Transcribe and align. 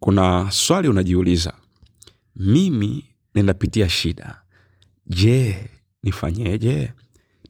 kuna 0.00 0.50
swali 0.50 0.88
unajiuliza 0.88 1.52
mimi 2.36 3.04
ninapitia 3.34 3.88
shida. 3.88 4.42
Je 5.06 5.68
nifanyeje? 6.02 6.92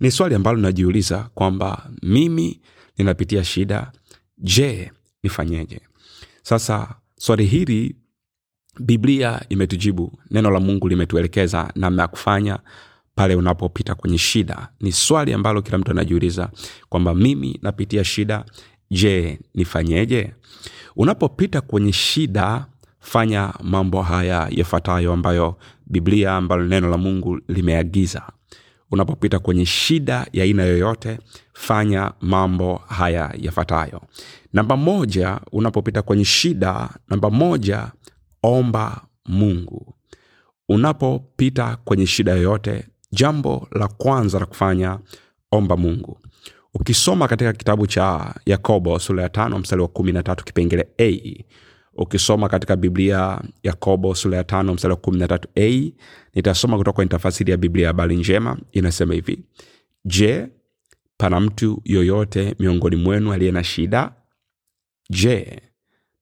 Ni 0.00 0.10
swali 0.10 0.34
ambalo 0.34 0.58
najiuliza 0.58 1.30
kwamba 1.34 1.90
mimi 2.02 2.60
ninapitia 2.98 3.44
shida. 3.44 3.92
Je 4.38 4.92
nifanyeje? 5.22 5.80
Sasa 6.42 6.94
swali 7.16 7.46
hili 7.46 7.96
biblia 8.80 9.42
imetujibu 9.48 10.18
neno 10.30 10.50
la 10.50 10.60
mungu 10.60 10.88
limetuelekeza 10.88 11.72
namna 11.74 12.02
ya 12.02 12.08
kufanya 12.08 12.58
pale 13.14 13.34
unapopita 13.34 13.94
kwenye 13.94 14.18
shida. 14.18 14.68
Ni 14.80 14.92
swali 14.92 15.32
ambalo 15.32 15.62
kila 15.62 15.78
mtu 15.78 15.90
anajiuliza 15.90 16.50
kwamba 16.88 17.14
mimi 17.14 17.58
napitia 17.62 18.04
shida. 18.04 18.44
Je 18.90 19.40
nifanyeje 19.54 20.34
unapopita 21.00 21.60
kwenye 21.60 21.92
shida 21.92 22.66
fanya 22.98 23.54
mambo 23.62 24.02
haya 24.02 24.48
yafuatayo 24.50 25.12
ambayo 25.12 25.56
biblia 25.86 26.36
ambalo 26.36 26.64
neno 26.64 26.88
la 26.90 26.98
mungu 26.98 27.40
limeagiza. 27.48 28.22
Unapopita 28.90 29.38
kwenye 29.38 29.66
shida 29.66 30.26
ya 30.32 30.44
aina 30.44 30.62
yoyote 30.62 31.18
fanya 31.52 32.12
mambo 32.20 32.76
haya 32.88 33.34
yafuatayo. 33.38 34.02
Namba 34.52 34.76
moja 34.76 35.40
unapopita 35.52 36.02
kwenye 36.02 36.24
shida 36.24 36.88
namba 37.08 37.30
moja 37.30 37.92
omba 38.42 39.00
mungu. 39.26 39.94
Unapopita 40.68 41.76
kwenye 41.84 42.06
shida 42.06 42.32
yoyote 42.32 42.84
jambo 43.12 43.68
la 43.72 43.88
kwanza 43.88 44.38
la 44.38 44.46
kufanya 44.46 44.98
omba 45.52 45.76
mungu 45.76 46.18
ukisoma 46.74 47.28
katika 47.28 47.52
kitabu 47.52 47.86
cha 47.86 48.34
yakobo 48.46 48.98
sura 48.98 49.22
ya 49.22 49.28
tano 49.28 49.58
mstari 49.58 49.82
wa 49.82 49.88
kumi 49.88 50.12
na 50.12 50.22
tatu 50.22 50.44
kipengele 50.44 50.88
a. 51.00 51.44
Ukisoma 51.94 52.48
katika 52.48 52.76
biblia 52.76 53.40
yakobo 53.62 54.14
sura 54.14 54.36
ya 54.36 54.44
tano 54.44 54.74
mstari 54.74 54.92
wa 54.94 55.00
kumi 55.00 55.18
na 55.18 55.28
tatu 55.28 55.48
a 55.56 55.92
nitasoma 56.34 56.78
kutoka 56.78 56.94
kwenye 56.94 57.08
tafasiri 57.08 57.50
ya 57.50 57.56
biblia 57.56 57.82
ya 57.82 57.88
habari 57.88 58.16
njema 58.16 58.58
inasema 58.72 59.14
hivi. 59.14 59.38
Je 60.04 60.46
pana 61.16 61.40
mtu 61.40 61.82
yoyote 61.84 62.54
miongoni 62.58 62.96
mwenu 62.96 63.32
aliye 63.32 63.52
na 63.52 63.64
shida? 63.64 64.12
Je 65.10 65.60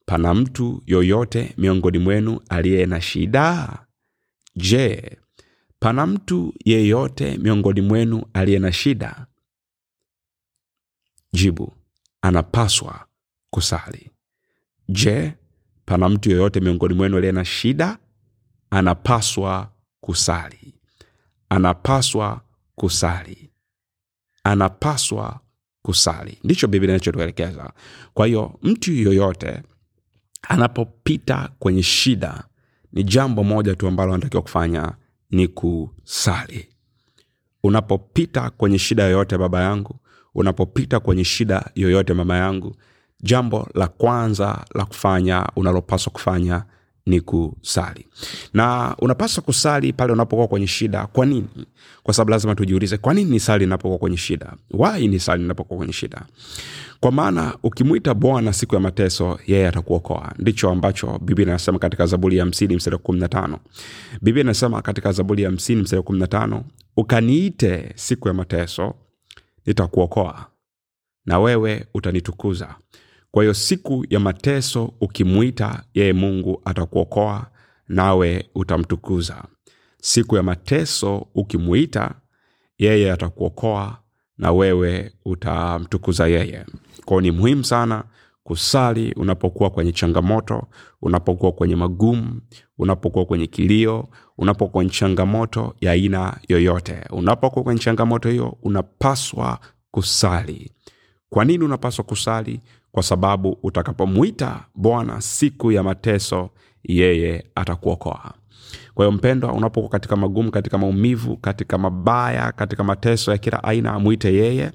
pana 0.07 0.35
mtu 0.35 0.83
yoyote 0.87 1.55
miongoni 1.59 1.99
mwenu 1.99 2.41
aliye 2.49 2.87
na 2.87 3.01
shida? 3.01 3.79
Je 4.57 5.17
pana 5.81 6.07
mtu 6.07 6.55
yeyote 6.65 7.39
miongoni 7.43 7.81
mwenu 7.81 8.23
aliye 8.33 8.59
na 8.59 8.73
shida 8.73 9.27
jibu. 11.33 11.73
Anapaswa 12.23 13.07
kusali. 13.51 14.11
Je 14.89 15.33
pana 15.85 16.09
mtu 16.09 16.31
yoyote 16.31 16.61
miongoni 16.61 16.95
mwenu 16.95 17.17
aliye 17.17 17.33
na 17.33 17.45
shida? 17.45 17.99
Anapaswa 18.71 19.73
kusali. 20.01 20.75
Anapaswa 21.49 22.41
kusali. 22.75 23.51
Anapaswa 24.45 25.41
kusali. 25.83 26.39
Ndicho 26.45 26.67
biblia 26.69 26.91
inachotuelekeza. 26.95 27.73
Kwa 28.15 28.27
hiyo 28.27 28.59
mtu 28.63 28.93
yoyote 28.93 29.63
anapopita 30.43 31.49
kwenye 31.59 31.83
shida 31.83 32.45
ni 32.93 33.05
jambo 33.05 33.45
moja 33.45 33.75
tu 33.77 33.89
ambalo 33.89 34.13
anatakiwa 34.15 34.43
kufanya 34.43 34.93
ni 35.31 35.49
kusali. 35.49 36.69
Unapopita 37.63 38.51
kwenye 38.51 38.79
shida 38.79 39.03
yoyote 39.05 39.39
baba 39.39 39.63
yangu 39.63 40.01
unapopita 40.39 41.01
kwenye 41.01 41.25
shida 41.25 41.71
yoyote 41.75 42.15
mama 42.15 42.37
yangu 42.37 42.77
jambo 43.23 43.69
la 43.75 43.87
kwanza 43.87 44.65
la 44.75 44.85
kufanya 44.85 45.47
unalopaswa 45.57 46.13
kufanya 46.13 46.65
ni 47.07 47.21
kusali. 47.21 48.07
Na 48.55 48.97
unapaswa 48.99 49.43
kusali 49.43 49.93
pale 49.93 50.13
unapokuwa 50.13 50.49
kwenye 50.49 50.67
shida. 50.67 51.07
Kwa 51.07 51.27
nini? 51.27 51.49
Kwa 52.03 52.15
sababu 52.15 52.31
lazima 52.31 52.55
tujiulize 52.55 52.97
kwa 52.97 53.15
nini 53.15 53.31
ni 53.31 53.41
sali 53.41 53.65
inapokuwa 53.65 53.99
kwenye 53.99 54.17
shida? 54.17 54.53
Wai 54.71 55.09
ni 55.09 55.21
sali 55.21 55.45
inapokuwa 55.45 55.77
kwenye 55.79 55.93
shida? 55.93 56.23
Kwa 57.01 57.13
maana 57.13 57.57
ukimwita 57.63 58.15
bwana 58.15 58.53
siku 58.53 58.75
ya 58.75 58.81
mateso 58.81 59.39
yeye 59.47 59.69
atakuokoa. 59.69 60.33
Ndicho 60.39 60.71
ambacho 60.71 61.19
biblia 61.23 61.47
inasema 61.49 61.79
katika 61.79 62.07
zaburi 62.07 62.37
ya 62.37 62.45
hamsini 62.45 62.77
mstari 62.77 62.99
kumi 62.99 63.21
na 63.21 63.29
tano. 63.29 63.59
Biblia 64.23 64.45
inasema 64.45 64.83
katika 64.83 65.13
zaburi 65.13 65.43
ya 65.43 65.49
hamsini 65.49 65.83
mstari 65.83 66.03
kumi 66.03 66.19
na 66.19 66.27
tano 66.27 66.65
ukaniite 66.97 67.93
siku 67.95 68.29
ya 68.29 68.35
mateso 68.35 68.95
nitakuokoa. 69.73 70.47
Na 71.27 71.39
wewe 71.39 71.87
utanitukuza. 71.95 72.75
Kwa 73.31 73.43
hiyo 73.43 73.55
siku 73.55 74.07
ya 74.11 74.21
mateso 74.21 74.95
ukimwita 75.01 75.85
yeye 75.95 76.13
mungu 76.13 76.63
atakuokoa 76.65 77.51
nawe 77.89 78.51
utamtukuza. 78.55 79.45
Siku 80.03 80.37
ya 80.37 80.43
mateso 80.43 81.27
ukimwita 81.35 82.15
yeye 82.79 83.13
atakuokoa 83.13 83.99
na 84.39 84.53
wewe 84.53 85.13
utamtukuza 85.25 86.27
yeye. 86.29 86.65
Kwao 87.05 87.21
ni 87.21 87.31
muhimu 87.31 87.65
sana 87.65 88.05
kusali 88.49 89.13
unapokuwa 89.13 89.71
kwenye 89.71 89.93
changamoto 89.93 90.67
unapokuwa 91.03 91.53
kwenye 91.53 91.77
magumu 91.77 92.41
unapokuwa 92.79 93.25
kwenye 93.25 93.47
kilio 93.47 94.09
unapokuwa 94.39 94.71
kwenye 94.73 94.91
changamoto 94.91 95.75
ya 95.81 95.93
aina 95.93 96.37
yoyote. 96.49 97.01
Unapokuwa 97.11 97.63
kwenye 97.65 97.81
changamoto 97.81 98.29
hiyo 98.31 98.57
unapaswa 98.63 99.59
kusali. 99.91 100.73
Kwa 101.31 101.45
nini 101.45 101.65
unapaswa 101.65 102.05
kusali? 102.05 102.61
Kwa 102.93 103.03
sababu 103.03 103.59
utakapomwita 103.63 104.65
bwana 104.75 105.21
siku 105.21 105.73
ya 105.73 105.83
mateso 105.83 106.51
yeye 106.85 107.45
atakuokoa. 107.55 108.33
Kwa 108.95 109.05
hiyo 109.07 109.17
mpendwa 109.19 109.53
unapokuwa 109.53 109.91
katika 109.91 110.17
magumu 110.17 110.51
katika 110.51 110.79
maumivu 110.79 111.37
katika 111.37 111.79
mabaya 111.79 112.53
katika 112.53 112.85
mateso 112.85 113.33
ya 113.33 113.39
kila 113.39 113.65
aina 113.65 113.93
amwite 113.93 114.35
yeye 114.35 114.73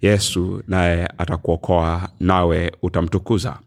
yesu 0.00 0.62
naye 0.68 1.06
atakuokoa 1.18 2.08
nawe 2.20 2.72
utamtukuza. 2.82 3.58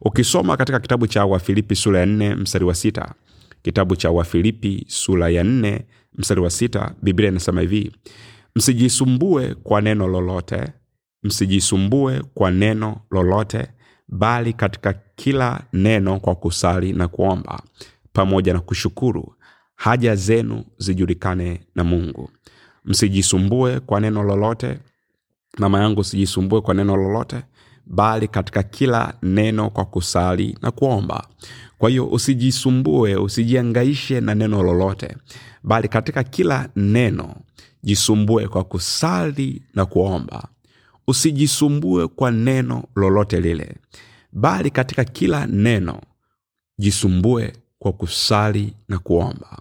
Ukisoma 0.00 0.56
katika 0.56 0.80
kitabu 0.80 1.06
cha 1.06 1.24
wafilipi 1.24 1.76
sura 1.76 2.00
ya 2.00 2.06
nne 2.06 2.34
mstari 2.34 2.64
wa 2.64 2.74
sita. 2.74 3.14
Kitabu 3.62 3.96
cha 3.96 4.10
wafilipi 4.10 4.84
sura 4.88 5.28
ya 5.28 5.44
nne 5.44 5.84
mstari 6.14 6.40
wa 6.40 6.50
sita 6.50 6.94
biblia 7.02 7.28
inasema 7.28 7.60
hivi 7.60 7.92
msijisumbue 8.56 9.54
kwa 9.54 9.80
neno 9.80 10.08
lolote 10.08 10.72
msijisumbue 11.22 12.22
kwa 12.34 12.50
neno 12.50 13.00
lolote 13.10 13.66
bali 14.08 14.52
katika 14.52 14.94
kila 15.16 15.60
neno 15.72 16.20
kwa 16.20 16.34
kusali 16.34 16.92
na 16.92 17.08
kuomba 17.08 17.62
pamoja 18.12 18.52
na 18.52 18.60
kushukuru 18.60 19.34
haja 19.74 20.16
zenu 20.16 20.64
zijulikane 20.78 21.60
na 21.74 21.84
mungu. 21.84 22.30
Msijisumbue 22.84 23.80
kwa 23.80 24.00
neno 24.00 24.22
lolote 24.22 24.78
mama 25.58 25.80
yangu 25.80 26.00
usijisumbue 26.00 26.60
kwa 26.60 26.74
neno 26.74 26.96
lolote 26.96 27.42
bali 27.86 28.28
katika 28.28 28.62
kila 28.62 29.14
neno 29.22 29.70
kwa 29.70 29.84
kusali 29.84 30.58
na 30.62 30.70
kuomba. 30.70 31.28
Kwa 31.78 31.90
hiyo 31.90 32.06
usijisumbue 32.06 33.16
usijiangaishe 33.16 34.20
na 34.20 34.34
neno 34.34 34.62
lolote 34.62 35.16
bali 35.62 35.88
katika 35.88 36.24
kila 36.24 36.68
neno 36.76 37.34
jisumbue 37.82 38.48
kwa 38.48 38.64
kusali 38.64 39.62
na 39.74 39.86
kuomba. 39.86 40.48
Usijisumbue 41.06 42.08
kwa 42.08 42.30
neno 42.30 42.84
lolote 42.96 43.40
lile 43.40 43.74
bali 44.32 44.70
katika 44.70 45.04
kila 45.04 45.46
neno 45.46 46.00
jisumbue 46.78 47.52
kwa 47.78 47.92
kusali 47.92 48.74
na 48.88 48.98
kuomba. 48.98 49.58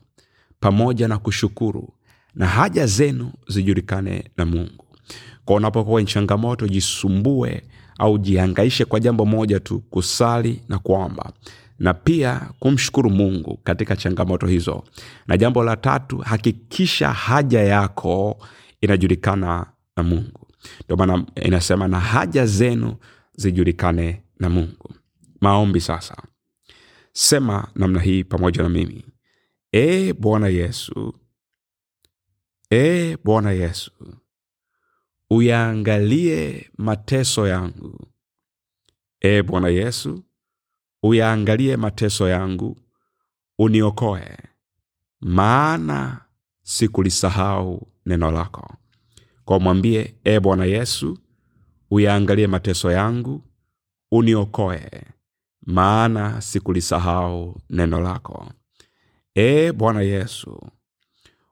Pamoja 0.60 1.08
na 1.08 1.18
kushukuru 1.18 1.90
na 2.36 2.48
haja 2.48 2.86
zenu 2.86 3.32
zijulikane 3.48 4.24
na 4.38 4.46
mungu 4.46 4.87
kwa 5.46 5.56
unapokuwa 5.56 5.94
kwenye 5.94 6.08
changamoto 6.12 6.68
jisumbue 6.68 7.64
au 8.00 8.18
jihangaishe 8.18 8.86
kwa 8.86 9.00
jambo 9.00 9.26
moja 9.26 9.60
tu 9.60 9.80
kusali 9.80 10.62
na 10.70 10.80
kuomba. 10.80 11.34
Na 11.80 11.94
pia 11.94 12.50
kumshukuru 12.60 13.10
mungu 13.10 13.60
katika 13.64 13.96
changamoto 13.96 14.48
hizo. 14.48 14.84
Na 15.28 15.38
jambo 15.38 15.64
la 15.64 15.76
tatu 15.76 16.18
hakikisha 16.18 17.12
haja 17.14 17.62
yako 17.64 18.38
inajulikana 18.82 19.66
na 19.98 20.04
mungu. 20.04 20.48
Ndio 20.86 20.98
maana 20.98 21.26
inasema 21.36 21.88
na 21.88 22.00
haja 22.00 22.46
zenu 22.46 22.96
zijulikane 23.36 24.22
na 24.40 24.50
mungu. 24.50 24.90
Maombi 25.42 25.82
sasa. 25.82 26.16
Sema 27.14 27.68
namna 27.76 28.00
hii 28.02 28.24
pamoja 28.24 28.64
na 28.64 28.70
mimi. 28.70 29.06
E 29.72 30.14
bwana 30.14 30.48
yesu. 30.48 31.14
E 32.72 33.18
bwana 33.24 33.52
yesu 33.52 33.92
uyaangalie 35.30 36.70
mateso 36.78 37.48
yangu. 37.48 38.08
E 39.20 39.44
bwana 39.44 39.70
yesu 39.70 40.24
uyaangalie 41.04 41.78
mateso 41.78 42.28
yangu 42.30 42.78
uniokoe 43.60 44.38
maana 45.22 46.22
sikulisahau 46.64 47.88
neno 48.06 48.32
lako. 48.32 48.74
Kwa 49.46 49.60
mwambie 49.60 50.16
e 50.24 50.40
bwana 50.40 50.66
yesu 50.66 51.18
uyaangalie 51.92 52.48
mateso 52.48 52.92
yangu 52.92 53.44
uniokoe 54.12 54.90
maana 55.66 56.42
sikulisahau 56.42 57.62
neno 57.70 58.00
lako. 58.02 58.52
E 59.36 59.72
bwana 59.72 60.02
yesu 60.02 60.62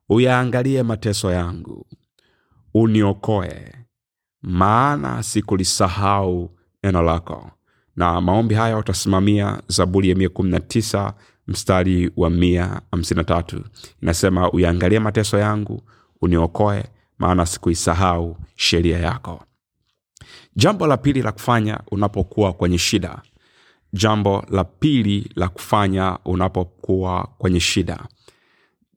uyaangalie 0.09 0.83
mateso 0.83 1.31
yangu 1.31 1.85
uniokoe 2.75 3.71
maana 4.41 5.23
sikulisahau 5.23 6.49
neno 6.83 7.01
lako. 7.01 7.51
Na 7.95 8.21
maombi 8.21 8.55
haya 8.55 8.77
utasimamia 8.77 9.61
zaburi 9.67 10.09
ya 10.09 10.15
119 10.15 11.13
mstari 11.47 12.11
wa 12.17 12.29
153 12.29 13.61
inasema 14.01 14.51
uyaangalie 14.51 14.99
mateso 14.99 15.37
yangu 15.37 15.81
uniokoe 16.21 16.83
maana 17.17 17.45
sikuisahau 17.45 18.37
sheria 18.55 18.97
yako. 18.99 19.43
Jambo 20.55 20.87
la 20.87 20.97
pili 20.97 21.21
la 21.21 21.31
kufanya 21.31 21.79
unapokuwa 21.91 22.53
kwenye 22.53 22.77
shida. 22.77 23.21
Jambo 23.93 24.45
la 24.49 24.63
pili 24.63 25.31
la 25.35 25.47
kufanya 25.49 26.19
unapokuwa 26.25 27.27
kwenye 27.37 27.59
shida. 27.59 27.99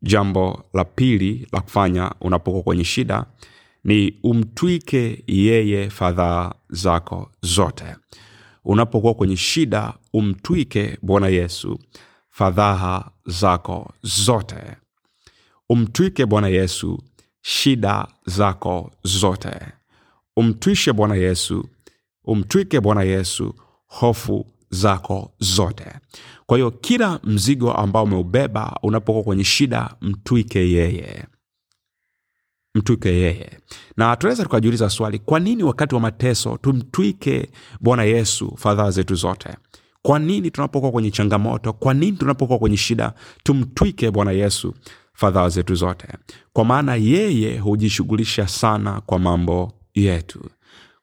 Jambo 0.03 0.65
la 0.75 0.85
pili 0.85 1.49
la 1.53 1.61
kufanya 1.61 2.13
unapokuwa 2.21 2.63
kwenye 2.63 2.85
shida 2.85 3.25
ni 3.85 4.15
umtwike 4.23 5.25
yeye 5.27 5.91
fadhaa 5.91 6.55
zako 6.71 7.31
zote. 7.43 7.85
Unapokuwa 8.65 9.15
kwenye 9.15 9.37
shida 9.37 9.95
umtwike 10.13 10.99
bwana 11.03 11.29
yesu 11.29 11.79
fadhaha 12.31 13.11
zako 13.27 13.93
zote. 14.03 14.57
Umtwike 15.69 16.27
bwana 16.27 16.49
yesu 16.49 17.03
shida 17.43 18.07
zako 18.27 18.91
zote. 19.05 19.51
Umtwishe 20.37 20.93
bwana 20.93 21.15
yesu 21.15 21.69
umtwike 22.25 22.81
bwana 22.81 23.03
yesu 23.03 23.55
hofu 23.87 24.47
zako 24.71 25.33
zote. 25.41 25.85
Kwa 26.47 26.57
hiyo 26.57 26.71
kila 26.71 27.21
mzigo 27.25 27.73
ambao 27.73 28.05
umeubeba 28.05 28.79
unapokuwa 28.83 29.25
kwenye 29.25 29.45
shida 29.45 29.95
mtwike 30.01 30.71
yeye 30.71 31.25
mtwike 32.79 33.09
yeye. 33.09 33.51
Na 33.97 34.17
tunaweza 34.17 34.43
tukajiuliza 34.43 34.91
swali 34.91 35.19
kwa 35.19 35.41
nini 35.41 35.63
wakati 35.63 35.95
wa 35.95 36.01
mateso 36.01 36.57
tumtwike 36.63 37.49
bwana 37.81 38.05
yesu 38.05 38.53
fadhaa 38.57 38.91
zetu 38.91 39.15
zote? 39.15 39.49
Kwa 40.03 40.19
nini 40.19 40.51
tunapokuwa 40.51 40.93
kwenye 40.93 41.11
changamoto 41.11 41.73
kwa 41.73 41.95
nini 41.95 42.17
tunapokuwa 42.17 42.59
kwenye 42.59 42.77
shida 42.77 43.13
tumtwike 43.43 44.11
bwana 44.11 44.33
yesu 44.33 44.75
fadhaa 45.13 45.49
zetu 45.49 45.75
zote? 45.75 46.09
Kwa 46.53 46.65
maana 46.65 46.95
yeye 46.95 47.59
hujishughulisha 47.59 48.49
sana 48.49 49.01
kwa 49.01 49.19
mambo 49.19 49.73
yetu. 49.95 50.41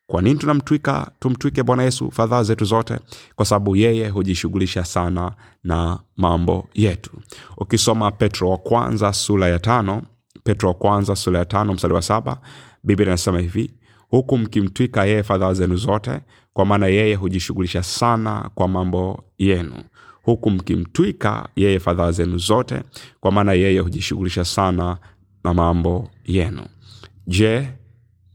Kwa 0.07 0.21
nini 0.21 0.39
tunamtwika 0.39 1.11
tumtwike 1.19 1.63
bwana 1.63 1.83
yesu 1.83 2.11
fadhaa 2.11 2.43
zetu 2.43 2.65
zote? 2.65 2.99
Kwa 3.35 3.45
sababu 3.45 3.75
yeye 3.75 4.09
hujishughulisha 4.09 4.85
sana 4.85 5.31
na 5.63 5.99
mambo 6.17 6.67
yetu. 6.73 7.11
Ukisoma 7.57 8.11
petro 8.11 8.49
wa 8.49 8.57
kwanza 8.57 9.13
sura 9.13 9.47
ya 9.47 9.59
tano 9.59 10.01
petro 10.45 10.69
wa 10.69 10.75
kwanza 10.75 11.15
sura 11.15 11.39
ya 11.39 11.45
tano 11.45 11.73
mstari 11.73 11.93
wa 11.93 12.01
saba 12.01 12.41
biblia 12.83 13.07
inasema 13.07 13.39
hivi 13.39 13.71
huku 14.09 14.37
mkimtwika 14.37 15.05
yeye 15.05 15.23
fadhaa 15.23 15.53
zenu 15.53 15.75
zote 15.75 16.19
kwa 16.53 16.65
maana 16.65 16.87
yeye 16.87 17.15
hujishughulisha 17.15 17.83
sana 17.83 18.49
kwa 18.55 18.67
mambo 18.67 19.23
yenu. 19.37 19.83
Huku 20.23 20.51
mkimtwika 20.51 21.49
yeye 21.55 21.79
fadhaa 21.79 22.11
zenu 22.11 22.37
zote 22.37 22.81
kwa 23.19 23.31
maana 23.31 23.53
yeye 23.53 23.79
hujishughulisha 23.79 24.45
sana 24.45 24.97
na 25.43 25.53
mambo 25.53 26.09
yenu. 26.25 26.65
Je 27.27 27.69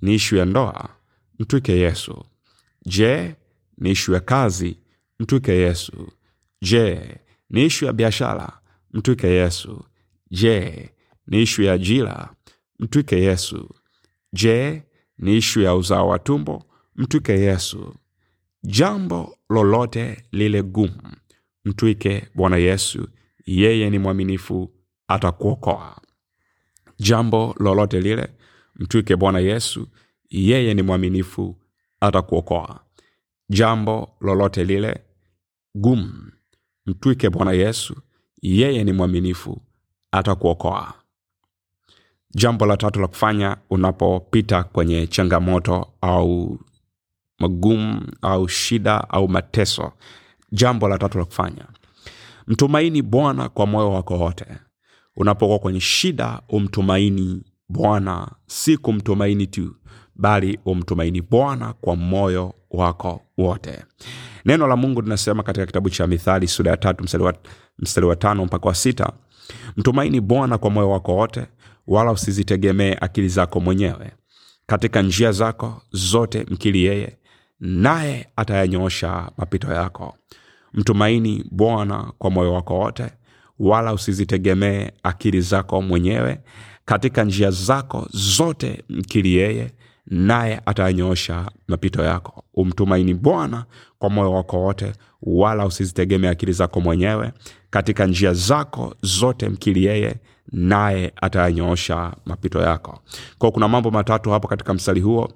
ni 0.02 0.14
ishu 0.14 0.36
ya 0.36 0.44
ndoa? 0.44 0.88
Mtwike 1.38 1.72
yesu. 1.78 2.24
Je 2.86 3.34
ni 3.78 3.90
ishu 3.90 4.12
ya 4.12 4.20
kazi? 4.20 4.78
Mtwike 5.20 5.52
yesu. 5.52 6.08
Je 6.62 7.00
ni 7.50 7.64
ishu 7.64 7.84
ya 7.84 7.92
biashara? 7.92 8.52
Mtwike 8.92 9.26
yesu. 9.28 9.84
Je 10.30 10.88
ni 11.26 11.42
ishu 11.42 11.62
ya 11.62 11.72
ajira 11.72 12.34
mtwike 12.78 13.16
yesu. 13.22 13.68
Je 14.32 14.82
ni 15.18 15.36
ishu 15.36 15.60
ya 15.60 15.74
uzao 15.74 16.08
wa 16.08 16.18
tumbo 16.18 16.64
mtwike 16.96 17.32
yesu. 17.32 17.94
Jambo 18.62 19.36
lolote 19.50 20.24
lile 20.32 20.62
gumu 20.62 21.02
mtwike 21.64 22.28
bwana 22.34 22.56
yesu 22.56 23.08
yeye 23.46 23.90
ni 23.90 23.98
mwaminifu 23.98 24.70
atakuokoa. 25.08 26.00
Jambo 26.98 27.54
lolote 27.58 28.00
lile 28.00 28.28
mtwike 28.74 29.16
bwana 29.16 29.38
yesu 29.38 29.88
yeye 30.30 30.74
ni 30.74 30.82
mwaminifu 30.82 31.56
atakuokoa. 32.00 32.80
Jambo 33.48 34.16
lolote 34.20 34.64
lile 34.64 35.00
gumu 35.74 36.32
mtwike 36.86 37.30
bwana 37.30 37.52
yesu 37.52 37.96
yeye 38.42 38.84
ni 38.84 38.92
mwaminifu 38.92 39.62
atakuokoa 40.12 40.94
jambo 42.34 42.66
la 42.66 42.76
tatu 42.76 43.00
la 43.00 43.06
kufanya 43.06 43.56
unapopita 43.70 44.62
kwenye 44.64 45.06
changamoto 45.06 45.86
au 46.00 46.58
magumu 47.38 48.00
au 48.22 48.48
shida 48.48 49.08
au 49.10 49.28
mateso. 49.28 49.92
Jambo 50.52 50.88
la 50.88 50.98
tatu 50.98 51.18
la 51.18 51.24
kufanya 51.24 51.64
mtumaini 52.46 53.02
bwana 53.02 53.48
kwa 53.48 53.66
moyo 53.66 53.92
wako 53.92 54.18
wote. 54.18 54.44
Unapokuwa 55.16 55.58
kwenye 55.58 55.80
shida 55.80 56.40
umtumaini 56.48 57.42
bwana. 57.68 58.28
Si 58.46 58.76
kumtumaini 58.76 59.46
tu 59.46 59.76
bali 60.16 60.58
umtumaini 60.64 61.22
bwana 61.22 61.72
kwa 61.72 61.96
moyo 61.96 62.54
wako 62.70 63.20
wote. 63.38 63.84
Neno 64.44 64.66
la 64.66 64.76
mungu 64.76 65.00
linasema 65.02 65.42
katika 65.42 65.66
kitabu 65.66 65.90
cha 65.90 66.06
mithali 66.06 66.48
sura 66.48 66.70
ya 66.70 66.76
tatu 66.76 67.04
mstari 67.78 68.06
wa, 68.06 68.16
tano 68.16 68.44
mpaka 68.44 68.68
wa 68.68 68.74
sita 68.74 69.12
mtumaini 69.76 70.20
bwana 70.20 70.58
kwa 70.58 70.70
moyo 70.70 70.90
wako 70.90 71.16
wote 71.16 71.46
wala 71.90 72.12
usizitegemee 72.12 72.96
akili 73.00 73.28
zako 73.28 73.60
mwenyewe. 73.60 74.10
Katika 74.66 75.02
njia 75.02 75.32
zako 75.32 75.82
zote 75.92 76.46
mkili 76.50 76.84
yeye 76.84 77.16
naye 77.60 78.26
atayanyoosha 78.36 79.30
mapito 79.36 79.72
yako. 79.72 80.14
Mtumaini 80.74 81.44
bwana 81.50 82.12
kwa 82.18 82.30
moyo 82.30 82.52
wako 82.54 82.78
wote 82.78 83.04
wala 83.58 83.92
usizitegemee 83.92 84.90
akili 85.02 85.40
zako 85.40 85.82
mwenyewe. 85.82 86.40
Katika 86.84 87.24
njia 87.24 87.50
zako 87.50 88.08
zote 88.12 88.84
mkili 88.88 89.34
yeye 89.34 89.70
naye 90.10 90.60
atayanyoosha 90.66 91.50
mapito 91.68 92.02
yako. 92.04 92.44
Umtumaini 92.54 93.14
bwana 93.14 93.64
kwa 93.98 94.10
moyo 94.10 94.32
wako 94.32 94.60
wote 94.62 94.92
wala 95.22 95.66
usizitegemee 95.66 96.28
akili 96.28 96.52
zako 96.52 96.80
mwenyewe. 96.80 97.32
Katika 97.70 98.06
njia 98.06 98.32
zako 98.32 98.94
zote 99.02 99.48
mkili 99.48 99.84
yeye 99.84 100.16
naye 100.52 101.12
atayanyoosha 101.16 102.12
mapito 102.26 102.60
yako. 102.62 102.98
Kwao 103.38 103.52
kuna 103.52 103.68
mambo 103.68 103.90
matatu 103.90 104.30
hapo 104.30 104.48
katika 104.48 104.74
mstari 104.74 105.00
huo 105.00 105.28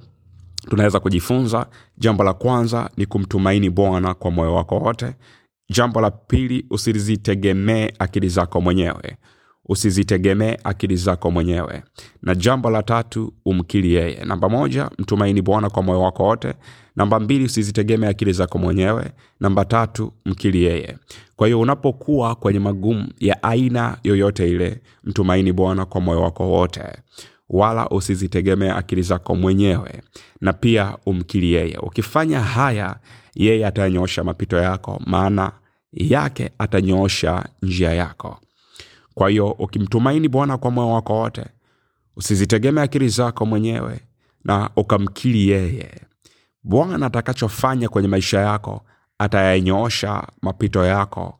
tunaweza 0.70 1.00
kujifunza. 1.00 1.66
Jambo 1.98 2.25
la 2.25 2.32
kwanza 2.34 2.90
ni 2.96 3.06
kumtumaini 3.06 3.70
bwana 3.70 4.14
kwa 4.14 4.30
moyo 4.30 4.54
wako 4.54 4.78
wote. 4.78 5.14
Jambo 5.70 6.00
la 6.00 6.10
pili 6.10 6.66
usizitegemee 6.70 7.90
akili 7.98 8.28
zako 8.28 8.60
mwenyewe 8.60 9.16
usizitegemee 9.66 10.56
akili 10.64 10.97
zako 10.97 11.30
mwenyewe. 11.30 11.83
Na 12.23 12.35
jambo 12.35 12.71
la 12.71 12.83
tatu 12.83 13.33
umkili 13.44 13.94
yeye. 13.94 14.25
Namba 14.25 14.49
moja 14.49 14.90
mtumaini 14.99 15.42
bwana 15.42 15.71
kwa 15.71 15.83
moyo 15.83 16.00
wako 16.00 16.25
wote. 16.25 16.54
Namba 16.97 17.21
mbili 17.21 17.44
usizitegemee 17.44 18.06
akili 18.09 18.33
zako 18.33 18.59
mwenyewe. 18.59 19.11
Namba 19.40 19.64
tatu 19.64 20.12
mkili 20.25 20.62
yeye. 20.62 20.99
Kwa 21.37 21.47
hiyo 21.47 21.61
unapokuwa 21.61 22.35
kwenye 22.35 22.59
magumu 22.59 23.09
ya 23.18 23.42
aina 23.42 23.99
yoyote 24.04 24.50
ile 24.50 24.80
mtumaini 25.04 25.52
bwana 25.52 25.85
kwa 25.87 26.00
moyo 26.00 26.21
wako 26.23 26.49
wote. 26.50 26.83
Wala 27.49 27.88
usizitegemee 27.88 28.71
akili 28.71 29.02
zako 29.02 29.35
mwenyewe. 29.35 30.02
Na 30.40 30.52
pia 30.52 30.97
umkili 31.06 31.52
yeye. 31.52 31.78
Ukifanya 31.78 32.40
haya 32.40 32.97
yeye 33.35 33.66
atanyoosha 33.66 34.25
mapito 34.25 34.56
yako 34.56 35.00
maana 35.06 35.52
yake 35.92 36.50
atanyoosha 36.59 37.44
njia 37.62 37.92
yako 37.92 38.38
kwa 39.14 39.30
hiyo 39.30 39.50
ukimtumaini 39.50 40.28
bwana 40.28 40.59
kwa 40.59 40.71
moyo 40.71 40.90
wako 40.90 41.14
wote 41.18 41.44
usizitegemee 42.16 42.80
akili 42.83 43.09
zako 43.09 43.47
mwenyewe 43.47 44.00
na 44.44 44.71
ukamkili 44.76 45.49
yeye. 45.49 46.00
Bwana 46.62 47.06
atakachofanya 47.06 47.88
kwenye 47.88 48.09
maisha 48.09 48.40
yako 48.40 48.85
atayanyoosha 49.18 50.28
mapito 50.42 50.85
yako 50.85 51.38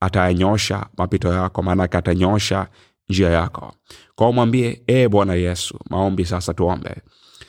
atayanyoosha 0.00 0.86
mapito 0.96 1.32
yako 1.32 1.62
maanake 1.62 1.96
atanyoosha 1.96 2.68
njia 3.08 3.30
yako. 3.30 3.74
Kwao 4.14 4.32
mwambie 4.32 4.82
e 4.86 5.08
bwana 5.08 5.34
yesu 5.34 5.78
maombi 5.90 6.24
sasa 6.24 6.54
tuombe. 6.54 6.96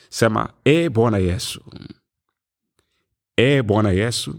Sema 0.08 0.48
e 0.64 0.88
bwana 0.88 1.18
yesu 1.18 1.60
e 3.36 3.62
bwana 3.62 3.90
yesu 3.90 4.34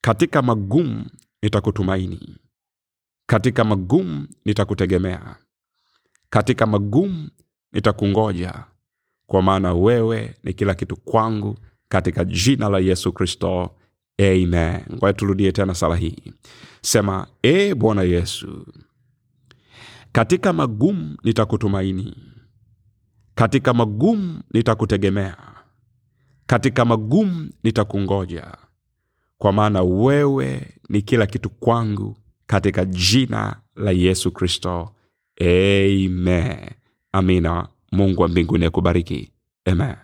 katika 0.00 0.42
magumu 0.42 1.04
nitakutumaini 1.42 2.36
katika 3.30 3.64
magumu 3.64 4.26
nitakutegemea. 4.44 5.36
Katika 6.30 6.66
magumu 6.66 7.28
nitakungoja 7.72 8.64
kwa 9.26 9.42
maana 9.42 9.74
wewe 9.74 10.34
ni 10.44 10.52
kila 10.54 10.74
kitu 10.74 10.96
kwangu 10.96 11.58
katika 11.88 12.24
jina 12.24 12.68
la 12.68 12.78
yesu 12.78 13.12
kristo. 13.12 13.70
Amen. 14.18 14.80
Ngoja 14.94 15.12
turudie 15.12 15.52
tena 15.52 15.74
sala 15.74 15.96
hii. 15.96 16.16
Sema 16.82 17.26
e 17.42 17.74
bwana 17.74 18.02
yesu 18.02 18.66
katika 20.12 20.52
magumu 20.52 21.16
nitakutumaini. 21.24 22.16
Katika 23.34 23.74
magumu 23.74 24.40
nitakutegemea. 24.54 25.36
Katika 26.46 26.84
magumu 26.84 27.50
nitakungoja 27.62 28.56
kwa 29.38 29.52
maana 29.52 29.82
wewe 29.82 30.74
ni 30.88 31.02
kila 31.02 31.26
kitu 31.26 31.50
kwangu 31.50 32.16
katika 32.50 32.84
jina 32.84 33.56
la 33.76 33.90
yesu 33.90 34.30
kristo. 34.30 34.90
Amen. 35.40 36.70
Amina. 37.12 37.68
Mungu 37.92 38.22
wa 38.22 38.28
mbinguni 38.28 38.64
akubariki. 38.64 39.30
Amen 39.64 39.94